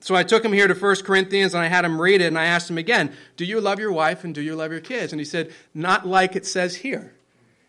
[0.00, 2.38] So I took him here to 1 Corinthians, and I had him read it, and
[2.38, 5.12] I asked him again, do you love your wife, and do you love your kids?
[5.12, 7.15] And he said, not like it says here.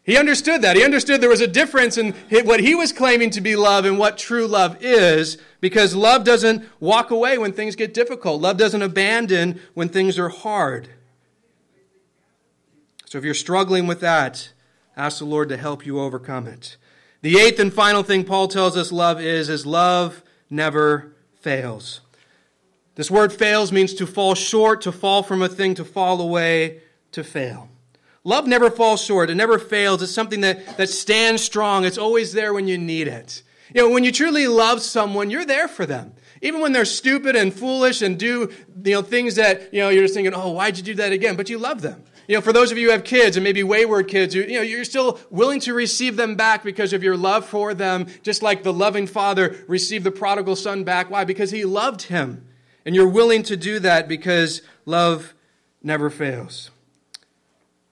[0.07, 0.77] He understood that.
[0.77, 2.13] He understood there was a difference in
[2.45, 6.63] what he was claiming to be love and what true love is, because love doesn't
[6.79, 8.41] walk away when things get difficult.
[8.41, 10.87] Love doesn't abandon when things are hard.
[13.05, 14.53] So if you're struggling with that,
[14.95, 16.77] ask the Lord to help you overcome it.
[17.21, 21.99] The eighth and final thing Paul tells us love is, is love never fails.
[22.95, 26.81] This word fails means to fall short, to fall from a thing, to fall away,
[27.11, 27.67] to fail.
[28.27, 29.29] Love never falls short.
[29.29, 30.01] It never fails.
[30.01, 31.85] It's something that, that stands strong.
[31.85, 33.41] It's always there when you need it.
[33.73, 36.11] You know, when you truly love someone, you're there for them.
[36.41, 38.51] Even when they're stupid and foolish and do,
[38.83, 41.37] you know, things that, you know, you're just thinking, oh, why'd you do that again?
[41.37, 42.03] But you love them.
[42.27, 44.57] You know, for those of you who have kids and maybe wayward kids, you, you
[44.57, 48.41] know, you're still willing to receive them back because of your love for them, just
[48.41, 51.09] like the loving father received the prodigal son back.
[51.09, 51.23] Why?
[51.23, 52.45] Because he loved him.
[52.85, 55.33] And you're willing to do that because love
[55.81, 56.71] never fails.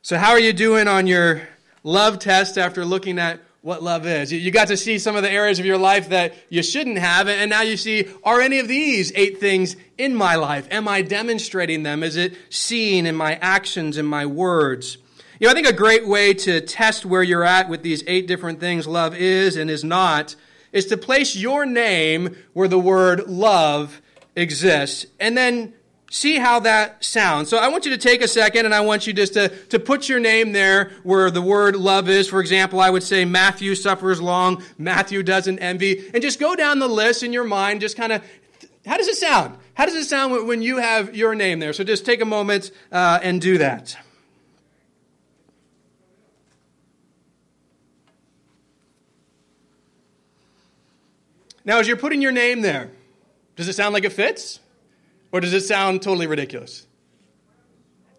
[0.05, 1.41] So, how are you doing on your
[1.81, 4.31] love test after looking at what love is?
[4.31, 7.27] You got to see some of the areas of your life that you shouldn't have,
[7.27, 10.67] and now you see, are any of these eight things in my life?
[10.69, 12.03] Am I demonstrating them?
[12.03, 14.99] Is it seen in my actions, in my words?
[15.39, 18.27] You know, I think a great way to test where you're at with these eight
[18.27, 20.35] different things love is and is not
[20.71, 24.03] is to place your name where the word love
[24.35, 25.73] exists and then
[26.09, 27.49] see how that sounds.
[27.49, 29.79] So I want you to take a second and I want you just to, to
[29.79, 32.27] put your name there where the word love is.
[32.29, 36.79] For example, I would say Matthew suffers long, Matthew doesn't envy, and just go down
[36.79, 38.23] the list in your mind, just kind of,
[38.85, 39.57] how does it sound?
[39.73, 41.73] How does it sound when you have your name there?
[41.73, 43.97] So just take a moment uh, and do that.
[51.65, 52.91] Now, as you're putting your name there,
[53.55, 54.59] does it sound like it fits?
[55.35, 56.87] Or does it sound totally ridiculous?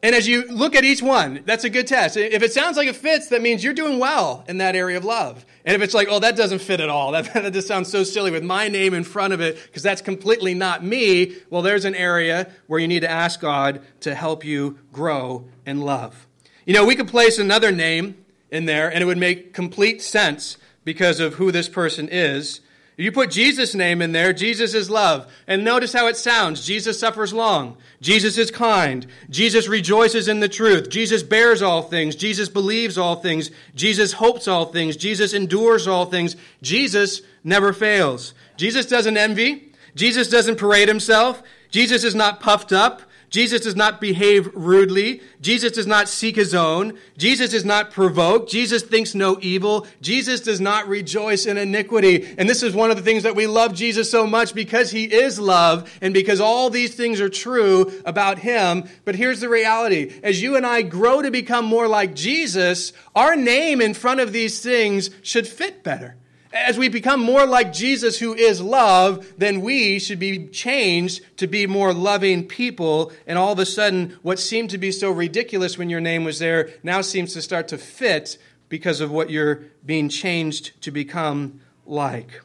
[0.02, 2.18] And as you look at each one, that's a good test.
[2.18, 5.04] If it sounds like it fits, that means you're doing well in that area of
[5.06, 5.46] love.
[5.64, 8.04] And if it's like, oh, that doesn't fit at all, that, that just sounds so
[8.04, 11.86] silly with my name in front of it, because that's completely not me, well, there's
[11.86, 16.26] an area where you need to ask God to help you grow in love.
[16.66, 20.58] You know, we could place another name in there, and it would make complete sense
[20.84, 22.60] because of who this person is.
[22.98, 25.30] You put Jesus' name in there, Jesus is love.
[25.46, 26.64] And notice how it sounds.
[26.64, 27.76] Jesus suffers long.
[28.00, 29.06] Jesus is kind.
[29.28, 30.88] Jesus rejoices in the truth.
[30.88, 32.16] Jesus bears all things.
[32.16, 33.50] Jesus believes all things.
[33.74, 34.96] Jesus hopes all things.
[34.96, 36.36] Jesus endures all things.
[36.62, 38.32] Jesus never fails.
[38.56, 39.72] Jesus doesn't envy.
[39.94, 41.42] Jesus doesn't parade himself.
[41.70, 43.02] Jesus is not puffed up.
[43.30, 45.20] Jesus does not behave rudely.
[45.40, 46.98] Jesus does not seek his own.
[47.16, 48.50] Jesus is not provoked.
[48.50, 49.86] Jesus thinks no evil.
[50.00, 52.34] Jesus does not rejoice in iniquity.
[52.38, 55.04] And this is one of the things that we love Jesus so much because he
[55.04, 58.88] is love and because all these things are true about him.
[59.04, 60.18] But here's the reality.
[60.22, 64.32] As you and I grow to become more like Jesus, our name in front of
[64.32, 66.16] these things should fit better
[66.64, 71.46] as we become more like Jesus, who is love, then we should be changed to
[71.46, 73.12] be more loving people.
[73.26, 76.38] And all of a sudden, what seemed to be so ridiculous when your name was
[76.38, 78.38] there now seems to start to fit
[78.68, 82.40] because of what you're being changed to become like.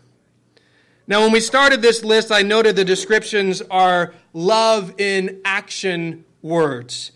[1.07, 7.11] Now, when we started this list, I noted the descriptions are love in action words.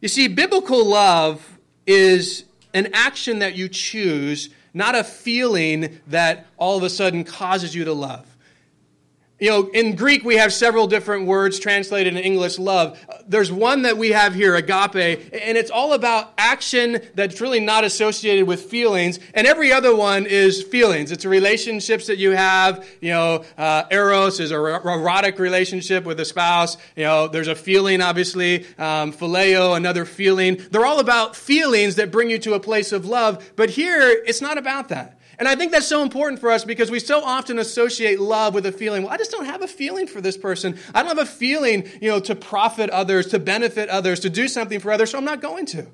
[0.00, 6.76] You see, biblical love is an action that you choose not a feeling that all
[6.76, 8.26] of a sudden causes you to love.
[9.38, 12.98] You know, in Greek, we have several different words translated in English love.
[13.28, 17.84] There's one that we have here, agape, and it's all about action that's really not
[17.84, 19.18] associated with feelings.
[19.34, 21.12] And every other one is feelings.
[21.12, 22.86] It's relationships that you have.
[23.00, 26.76] You know, uh, eros is a erotic relationship with a spouse.
[26.96, 28.66] You know, there's a feeling, obviously.
[28.78, 30.60] Um, phileo, another feeling.
[30.70, 33.52] They're all about feelings that bring you to a place of love.
[33.56, 35.18] But here, it's not about that.
[35.38, 38.66] And I think that's so important for us because we so often associate love with
[38.66, 39.02] a feeling.
[39.02, 40.78] Well, I just don't have a feeling for this person.
[40.94, 44.48] I don't have a feeling, you know, to profit others, to benefit others, to do
[44.48, 45.86] something for others, so I'm not going to.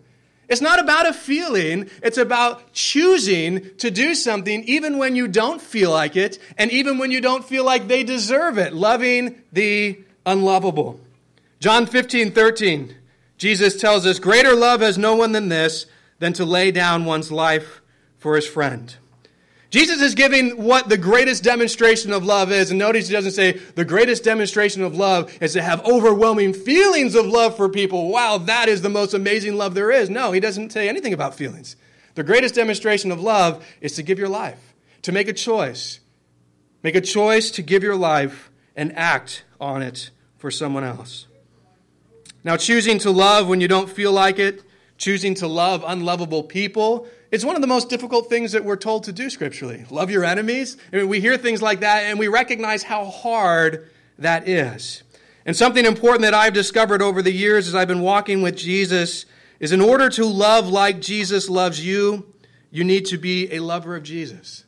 [0.48, 5.60] It's not about a feeling, it's about choosing to do something even when you don't
[5.60, 8.72] feel like it, and even when you don't feel like they deserve it.
[8.72, 11.00] Loving the unlovable.
[11.60, 12.94] John 15, 13,
[13.36, 15.84] Jesus tells us, Greater love has no one than this,
[16.18, 17.82] than to lay down one's life
[18.16, 18.96] for his friend.
[19.70, 22.70] Jesus is giving what the greatest demonstration of love is.
[22.70, 27.14] And notice he doesn't say the greatest demonstration of love is to have overwhelming feelings
[27.14, 28.08] of love for people.
[28.08, 30.08] Wow, that is the most amazing love there is.
[30.08, 31.76] No, he doesn't say anything about feelings.
[32.14, 36.00] The greatest demonstration of love is to give your life, to make a choice.
[36.82, 41.26] Make a choice to give your life and act on it for someone else.
[42.42, 44.62] Now, choosing to love when you don't feel like it,
[44.96, 49.04] choosing to love unlovable people, it's one of the most difficult things that we're told
[49.04, 49.84] to do scripturally.
[49.90, 50.76] Love your enemies.
[50.92, 55.02] I mean, we hear things like that and we recognize how hard that is.
[55.44, 59.26] And something important that I've discovered over the years as I've been walking with Jesus
[59.60, 62.32] is in order to love like Jesus loves you,
[62.70, 64.64] you need to be a lover of Jesus.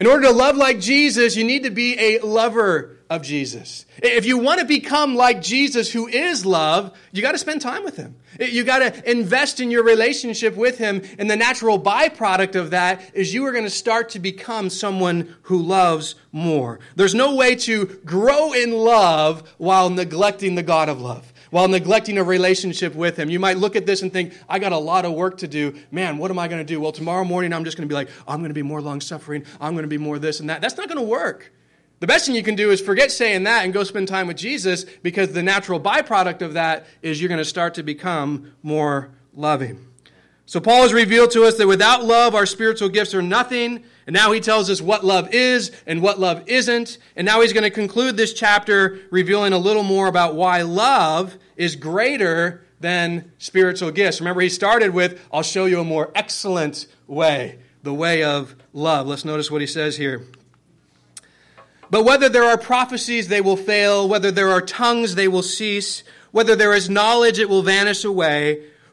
[0.00, 3.84] In order to love like Jesus, you need to be a lover of Jesus.
[3.98, 7.84] If you want to become like Jesus, who is love, you got to spend time
[7.84, 8.16] with him.
[8.38, 11.02] You got to invest in your relationship with him.
[11.18, 15.36] And the natural byproduct of that is you are going to start to become someone
[15.42, 16.80] who loves more.
[16.96, 22.18] There's no way to grow in love while neglecting the God of love while neglecting
[22.18, 23.30] a relationship with Him.
[23.30, 25.74] You might look at this and think, I got a lot of work to do.
[25.90, 26.80] Man, what am I going to do?
[26.80, 29.00] Well, tomorrow morning I'm just going to be like, I'm going to be more long
[29.00, 29.44] suffering.
[29.60, 30.60] I'm going to be more this and that.
[30.60, 31.52] That's not going to work.
[32.00, 34.38] The best thing you can do is forget saying that and go spend time with
[34.38, 39.10] Jesus because the natural byproduct of that is you're going to start to become more
[39.34, 39.89] loving.
[40.50, 43.84] So Paul has revealed to us that without love, our spiritual gifts are nothing.
[44.08, 46.98] And now he tells us what love is and what love isn't.
[47.14, 51.38] And now he's going to conclude this chapter revealing a little more about why love
[51.54, 54.20] is greater than spiritual gifts.
[54.20, 59.06] Remember, he started with, I'll show you a more excellent way, the way of love.
[59.06, 60.26] Let's notice what he says here.
[61.90, 64.08] But whether there are prophecies, they will fail.
[64.08, 66.02] Whether there are tongues, they will cease.
[66.32, 68.64] Whether there is knowledge, it will vanish away.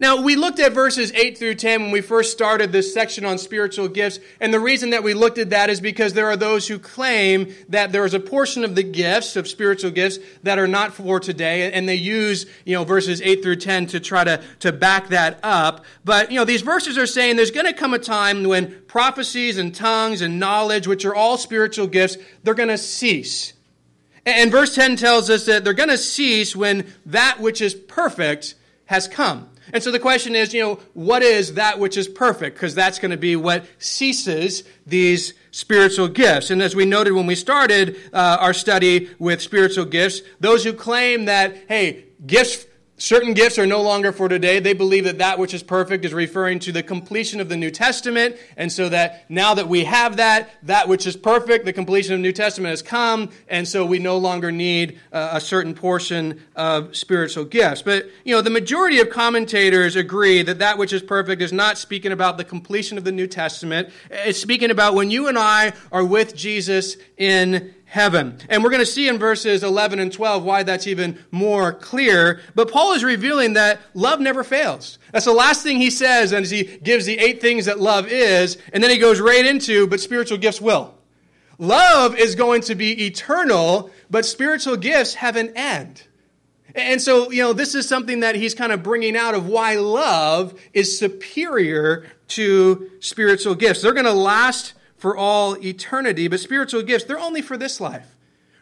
[0.00, 3.38] Now, we looked at verses 8 through 10 when we first started this section on
[3.38, 6.68] spiritual gifts, and the reason that we looked at that is because there are those
[6.68, 10.66] who claim that there is a portion of the gifts, of spiritual gifts, that are
[10.66, 14.42] not for today, and they use, you know, verses 8 through 10 to try to,
[14.60, 15.84] to back that up.
[16.04, 19.58] But, you know, these verses are saying there's going to come a time when prophecies
[19.58, 23.52] and tongues and knowledge, which are all spiritual gifts, they're going to cease.
[24.26, 28.56] And verse 10 tells us that they're going to cease when that which is perfect
[28.86, 29.48] has come.
[29.72, 32.56] And so the question is, you know, what is that which is perfect?
[32.56, 36.50] Because that's going to be what ceases these spiritual gifts.
[36.50, 40.72] And as we noted when we started uh, our study with spiritual gifts, those who
[40.72, 42.65] claim that, hey, gifts
[42.98, 44.58] certain gifts are no longer for today.
[44.58, 47.70] They believe that that which is perfect is referring to the completion of the New
[47.70, 48.36] Testament.
[48.56, 52.18] And so that now that we have that, that which is perfect, the completion of
[52.20, 53.30] the New Testament has come.
[53.48, 57.82] And so we no longer need uh, a certain portion of spiritual gifts.
[57.82, 61.78] But, you know, the majority of commentators agree that that which is perfect is not
[61.78, 63.90] speaking about the completion of the New Testament.
[64.10, 68.36] It's speaking about when you and I are with Jesus in heaven.
[68.50, 72.40] And we're going to see in verses 11 and 12 why that's even more clear.
[72.54, 74.98] But Paul is revealing that love never fails.
[75.12, 78.58] That's the last thing he says as he gives the eight things that love is,
[78.72, 80.94] and then he goes right into, but spiritual gifts will.
[81.58, 86.02] Love is going to be eternal, but spiritual gifts have an end.
[86.74, 89.76] And so, you know, this is something that he's kind of bringing out of why
[89.76, 93.80] love is superior to spiritual gifts.
[93.80, 96.28] They're going to last for all eternity.
[96.28, 98.16] But spiritual gifts, they're only for this life.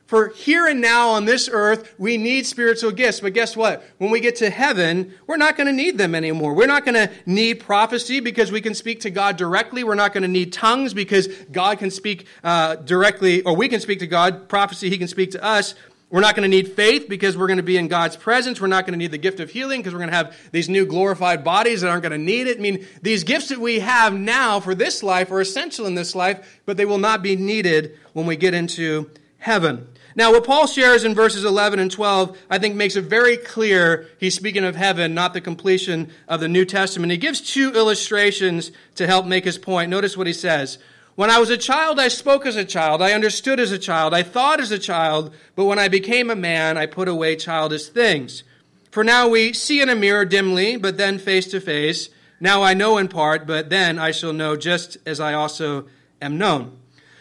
[0.06, 3.20] For here and now on this earth, we need spiritual gifts.
[3.20, 3.82] But guess what?
[3.96, 6.52] When we get to heaven, we're not going to need them anymore.
[6.52, 9.82] We're not going to need prophecy because we can speak to God directly.
[9.82, 13.80] We're not going to need tongues because God can speak uh, directly, or we can
[13.80, 14.46] speak to God.
[14.46, 15.74] Prophecy, He can speak to us.
[16.14, 18.60] We're not going to need faith because we're going to be in God's presence.
[18.60, 20.68] We're not going to need the gift of healing because we're going to have these
[20.68, 22.58] new glorified bodies that aren't going to need it.
[22.58, 26.14] I mean, these gifts that we have now for this life are essential in this
[26.14, 29.88] life, but they will not be needed when we get into heaven.
[30.14, 34.06] Now, what Paul shares in verses 11 and 12, I think makes it very clear
[34.20, 37.10] he's speaking of heaven, not the completion of the New Testament.
[37.10, 39.90] He gives two illustrations to help make his point.
[39.90, 40.78] Notice what he says.
[41.16, 43.00] When I was a child, I spoke as a child.
[43.00, 44.12] I understood as a child.
[44.12, 45.32] I thought as a child.
[45.54, 48.42] But when I became a man, I put away childish things.
[48.90, 52.08] For now we see in a mirror dimly, but then face to face.
[52.40, 55.86] Now I know in part, but then I shall know just as I also
[56.20, 56.78] am known.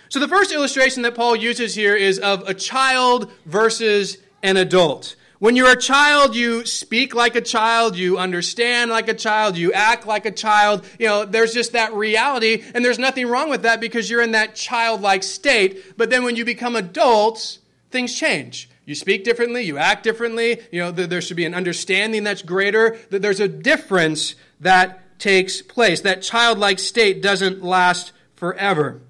[0.09, 5.15] So the first illustration that Paul uses here is of a child versus an adult.
[5.39, 9.73] When you're a child, you speak like a child, you understand like a child, you
[9.73, 10.85] act like a child.
[10.99, 14.31] You know, there's just that reality, and there's nothing wrong with that because you're in
[14.31, 15.97] that childlike state.
[15.97, 17.59] But then when you become adults,
[17.91, 18.69] things change.
[18.85, 22.97] You speak differently, you act differently, you know, there should be an understanding that's greater,
[23.11, 26.01] that there's a difference that takes place.
[26.01, 29.01] That childlike state doesn't last forever.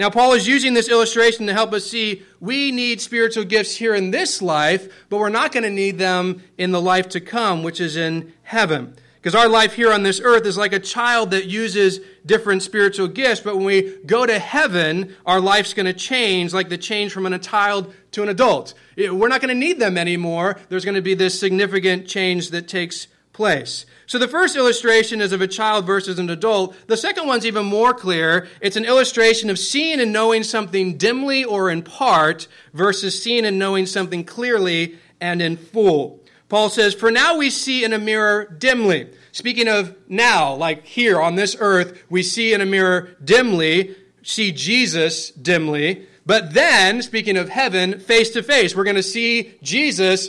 [0.00, 3.94] Now, Paul is using this illustration to help us see we need spiritual gifts here
[3.94, 7.62] in this life, but we're not going to need them in the life to come,
[7.62, 8.96] which is in heaven.
[9.16, 13.08] Because our life here on this earth is like a child that uses different spiritual
[13.08, 17.12] gifts, but when we go to heaven, our life's going to change, like the change
[17.12, 18.72] from a child to an adult.
[18.96, 20.58] We're not going to need them anymore.
[20.70, 23.06] There's going to be this significant change that takes
[23.40, 23.86] place.
[24.04, 26.76] So the first illustration is of a child versus an adult.
[26.88, 28.48] The second one's even more clear.
[28.60, 33.58] It's an illustration of seeing and knowing something dimly or in part versus seeing and
[33.58, 36.20] knowing something clearly and in full.
[36.50, 39.08] Paul says, For now we see in a mirror dimly.
[39.32, 44.52] Speaking of now, like here on this earth, we see in a mirror dimly, see
[44.52, 46.06] Jesus dimly.
[46.26, 50.28] But then, speaking of heaven, face to face, we're going to see Jesus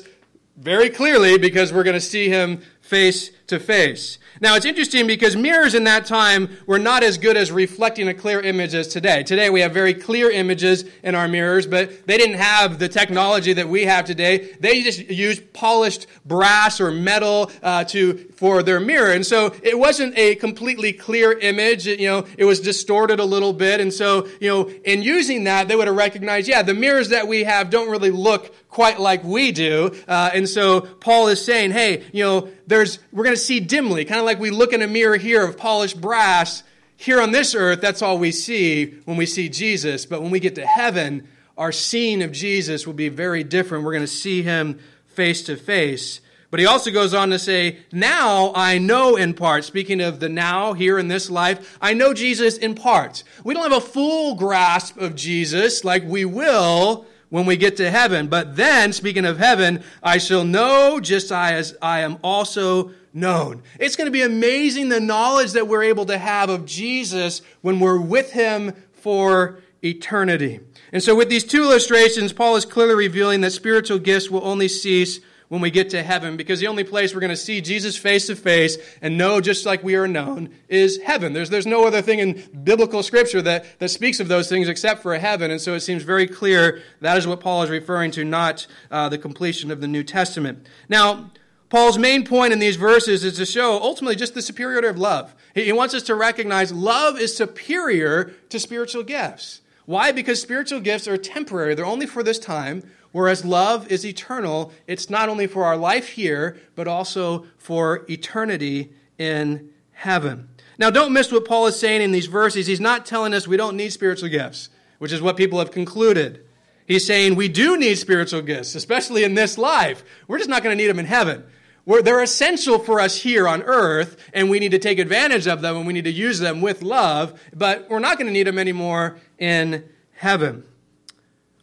[0.61, 4.17] very clearly because we're going to see him face to face.
[4.41, 8.13] Now, it's interesting because mirrors in that time were not as good as reflecting a
[8.13, 9.23] clear image as today.
[9.23, 13.53] Today, we have very clear images in our mirrors, but they didn't have the technology
[13.53, 14.55] that we have today.
[14.59, 19.77] They just used polished brass or metal uh, to for their mirror, and so it
[19.77, 21.85] wasn't a completely clear image.
[21.85, 25.67] You know, it was distorted a little bit, and so you know, in using that,
[25.67, 29.23] they would have recognized, yeah, the mirrors that we have don't really look quite like
[29.23, 29.93] we do.
[30.07, 34.05] Uh, and so Paul is saying, hey, you know, there's, we're going to see dimly,
[34.05, 36.63] kind of like we look in a mirror here of polished brass.
[36.95, 40.05] Here on this earth, that's all we see when we see Jesus.
[40.05, 43.83] But when we get to heaven, our seeing of Jesus will be very different.
[43.83, 46.21] We're going to see him face to face.
[46.49, 50.29] But he also goes on to say, Now I know in part, speaking of the
[50.29, 53.23] now here in this life, I know Jesus in part.
[53.43, 57.89] We don't have a full grasp of Jesus like we will when we get to
[57.89, 58.27] heaven.
[58.27, 63.63] But then, speaking of heaven, I shall know just as I am also known.
[63.79, 67.79] It's going to be amazing the knowledge that we're able to have of Jesus when
[67.79, 70.59] we're with him for eternity.
[70.91, 74.67] And so, with these two illustrations, Paul is clearly revealing that spiritual gifts will only
[74.67, 75.21] cease
[75.51, 78.27] when we get to heaven because the only place we're going to see Jesus face
[78.27, 81.33] to face and know just like we are known is heaven.
[81.33, 85.01] There's, there's no other thing in biblical scripture that, that speaks of those things except
[85.01, 85.51] for a heaven.
[85.51, 89.09] And so it seems very clear that is what Paul is referring to, not uh,
[89.09, 90.65] the completion of the New Testament.
[90.87, 91.31] Now,
[91.67, 95.35] Paul's main point in these verses is to show ultimately just the superiority of love.
[95.53, 99.59] He wants us to recognize love is superior to spiritual gifts.
[99.85, 100.13] Why?
[100.13, 102.83] Because spiritual gifts are temporary, they're only for this time.
[103.11, 108.93] Whereas love is eternal, it's not only for our life here, but also for eternity
[109.17, 110.47] in heaven.
[110.77, 112.67] Now, don't miss what Paul is saying in these verses.
[112.67, 116.45] He's not telling us we don't need spiritual gifts, which is what people have concluded.
[116.87, 120.03] He's saying we do need spiritual gifts, especially in this life.
[120.27, 121.43] We're just not going to need them in heaven.
[121.85, 125.61] We're, they're essential for us here on earth, and we need to take advantage of
[125.61, 128.47] them and we need to use them with love, but we're not going to need
[128.47, 129.83] them anymore in
[130.13, 130.63] heaven.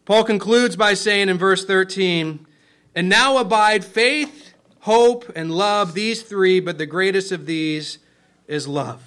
[0.08, 2.46] Paul concludes by saying in verse 13,
[2.94, 7.98] And now abide faith, hope, and love, these three, but the greatest of these
[8.46, 9.02] is love.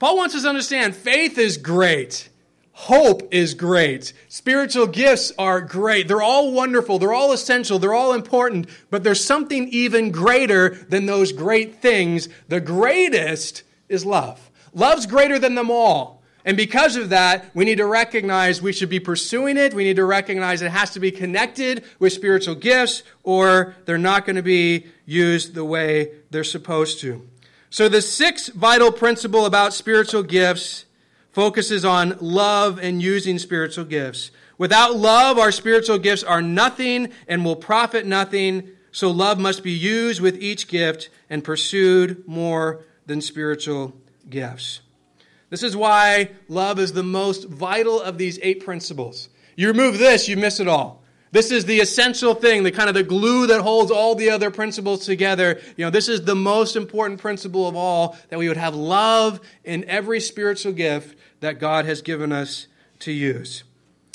[0.00, 2.30] Paul wants us to understand faith is great.
[2.72, 4.12] Hope is great.
[4.26, 6.08] Spiritual gifts are great.
[6.08, 6.98] They're all wonderful.
[6.98, 7.78] They're all essential.
[7.78, 8.66] They're all important.
[8.90, 12.28] But there's something even greater than those great things.
[12.48, 14.50] The greatest is love.
[14.74, 16.21] Love's greater than them all.
[16.44, 19.74] And because of that, we need to recognize we should be pursuing it.
[19.74, 24.26] We need to recognize it has to be connected with spiritual gifts, or they're not
[24.26, 27.26] going to be used the way they're supposed to.
[27.70, 30.84] So, the sixth vital principle about spiritual gifts
[31.30, 34.30] focuses on love and using spiritual gifts.
[34.58, 38.68] Without love, our spiritual gifts are nothing and will profit nothing.
[38.90, 43.96] So, love must be used with each gift and pursued more than spiritual
[44.28, 44.80] gifts.
[45.52, 49.28] This is why love is the most vital of these eight principles.
[49.54, 51.02] You remove this, you miss it all.
[51.30, 54.50] This is the essential thing, the kind of the glue that holds all the other
[54.50, 55.60] principles together.
[55.76, 59.40] You know, this is the most important principle of all that we would have love
[59.62, 62.66] in every spiritual gift that God has given us
[63.00, 63.62] to use.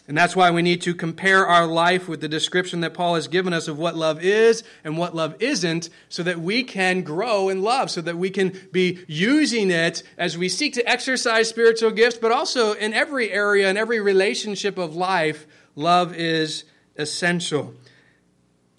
[0.07, 3.27] And that's why we need to compare our life with the description that Paul has
[3.27, 7.49] given us of what love is and what love isn't, so that we can grow
[7.49, 11.91] in love, so that we can be using it as we seek to exercise spiritual
[11.91, 15.45] gifts, but also in every area, in every relationship of life,
[15.75, 16.63] love is
[16.95, 17.73] essential.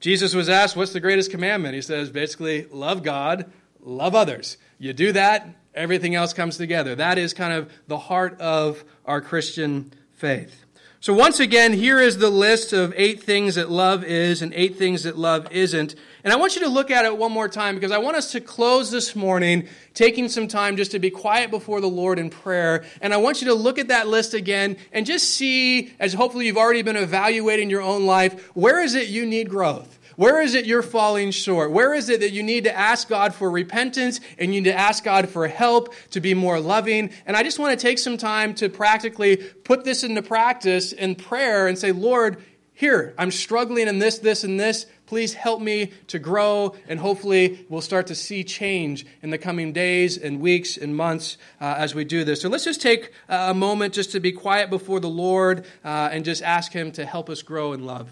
[0.00, 1.74] Jesus was asked, What's the greatest commandment?
[1.74, 3.50] He says, basically, love God,
[3.80, 4.56] love others.
[4.78, 6.94] You do that, everything else comes together.
[6.94, 10.64] That is kind of the heart of our Christian faith.
[11.00, 14.74] So, once again, here is the list of eight things that love is and eight
[14.74, 15.94] things that love isn't.
[16.24, 18.32] And I want you to look at it one more time because I want us
[18.32, 22.30] to close this morning taking some time just to be quiet before the Lord in
[22.30, 22.84] prayer.
[23.00, 26.46] And I want you to look at that list again and just see, as hopefully
[26.46, 29.97] you've already been evaluating your own life, where is it you need growth?
[30.18, 31.70] Where is it you're falling short?
[31.70, 34.76] Where is it that you need to ask God for repentance and you need to
[34.76, 37.10] ask God for help to be more loving?
[37.24, 41.14] And I just want to take some time to practically put this into practice in
[41.14, 42.42] prayer and say, Lord,
[42.72, 44.86] here, I'm struggling in this, this, and this.
[45.06, 49.72] Please help me to grow, and hopefully we'll start to see change in the coming
[49.72, 52.40] days and weeks and months uh, as we do this.
[52.40, 56.24] So let's just take a moment just to be quiet before the Lord uh, and
[56.24, 58.10] just ask Him to help us grow in love.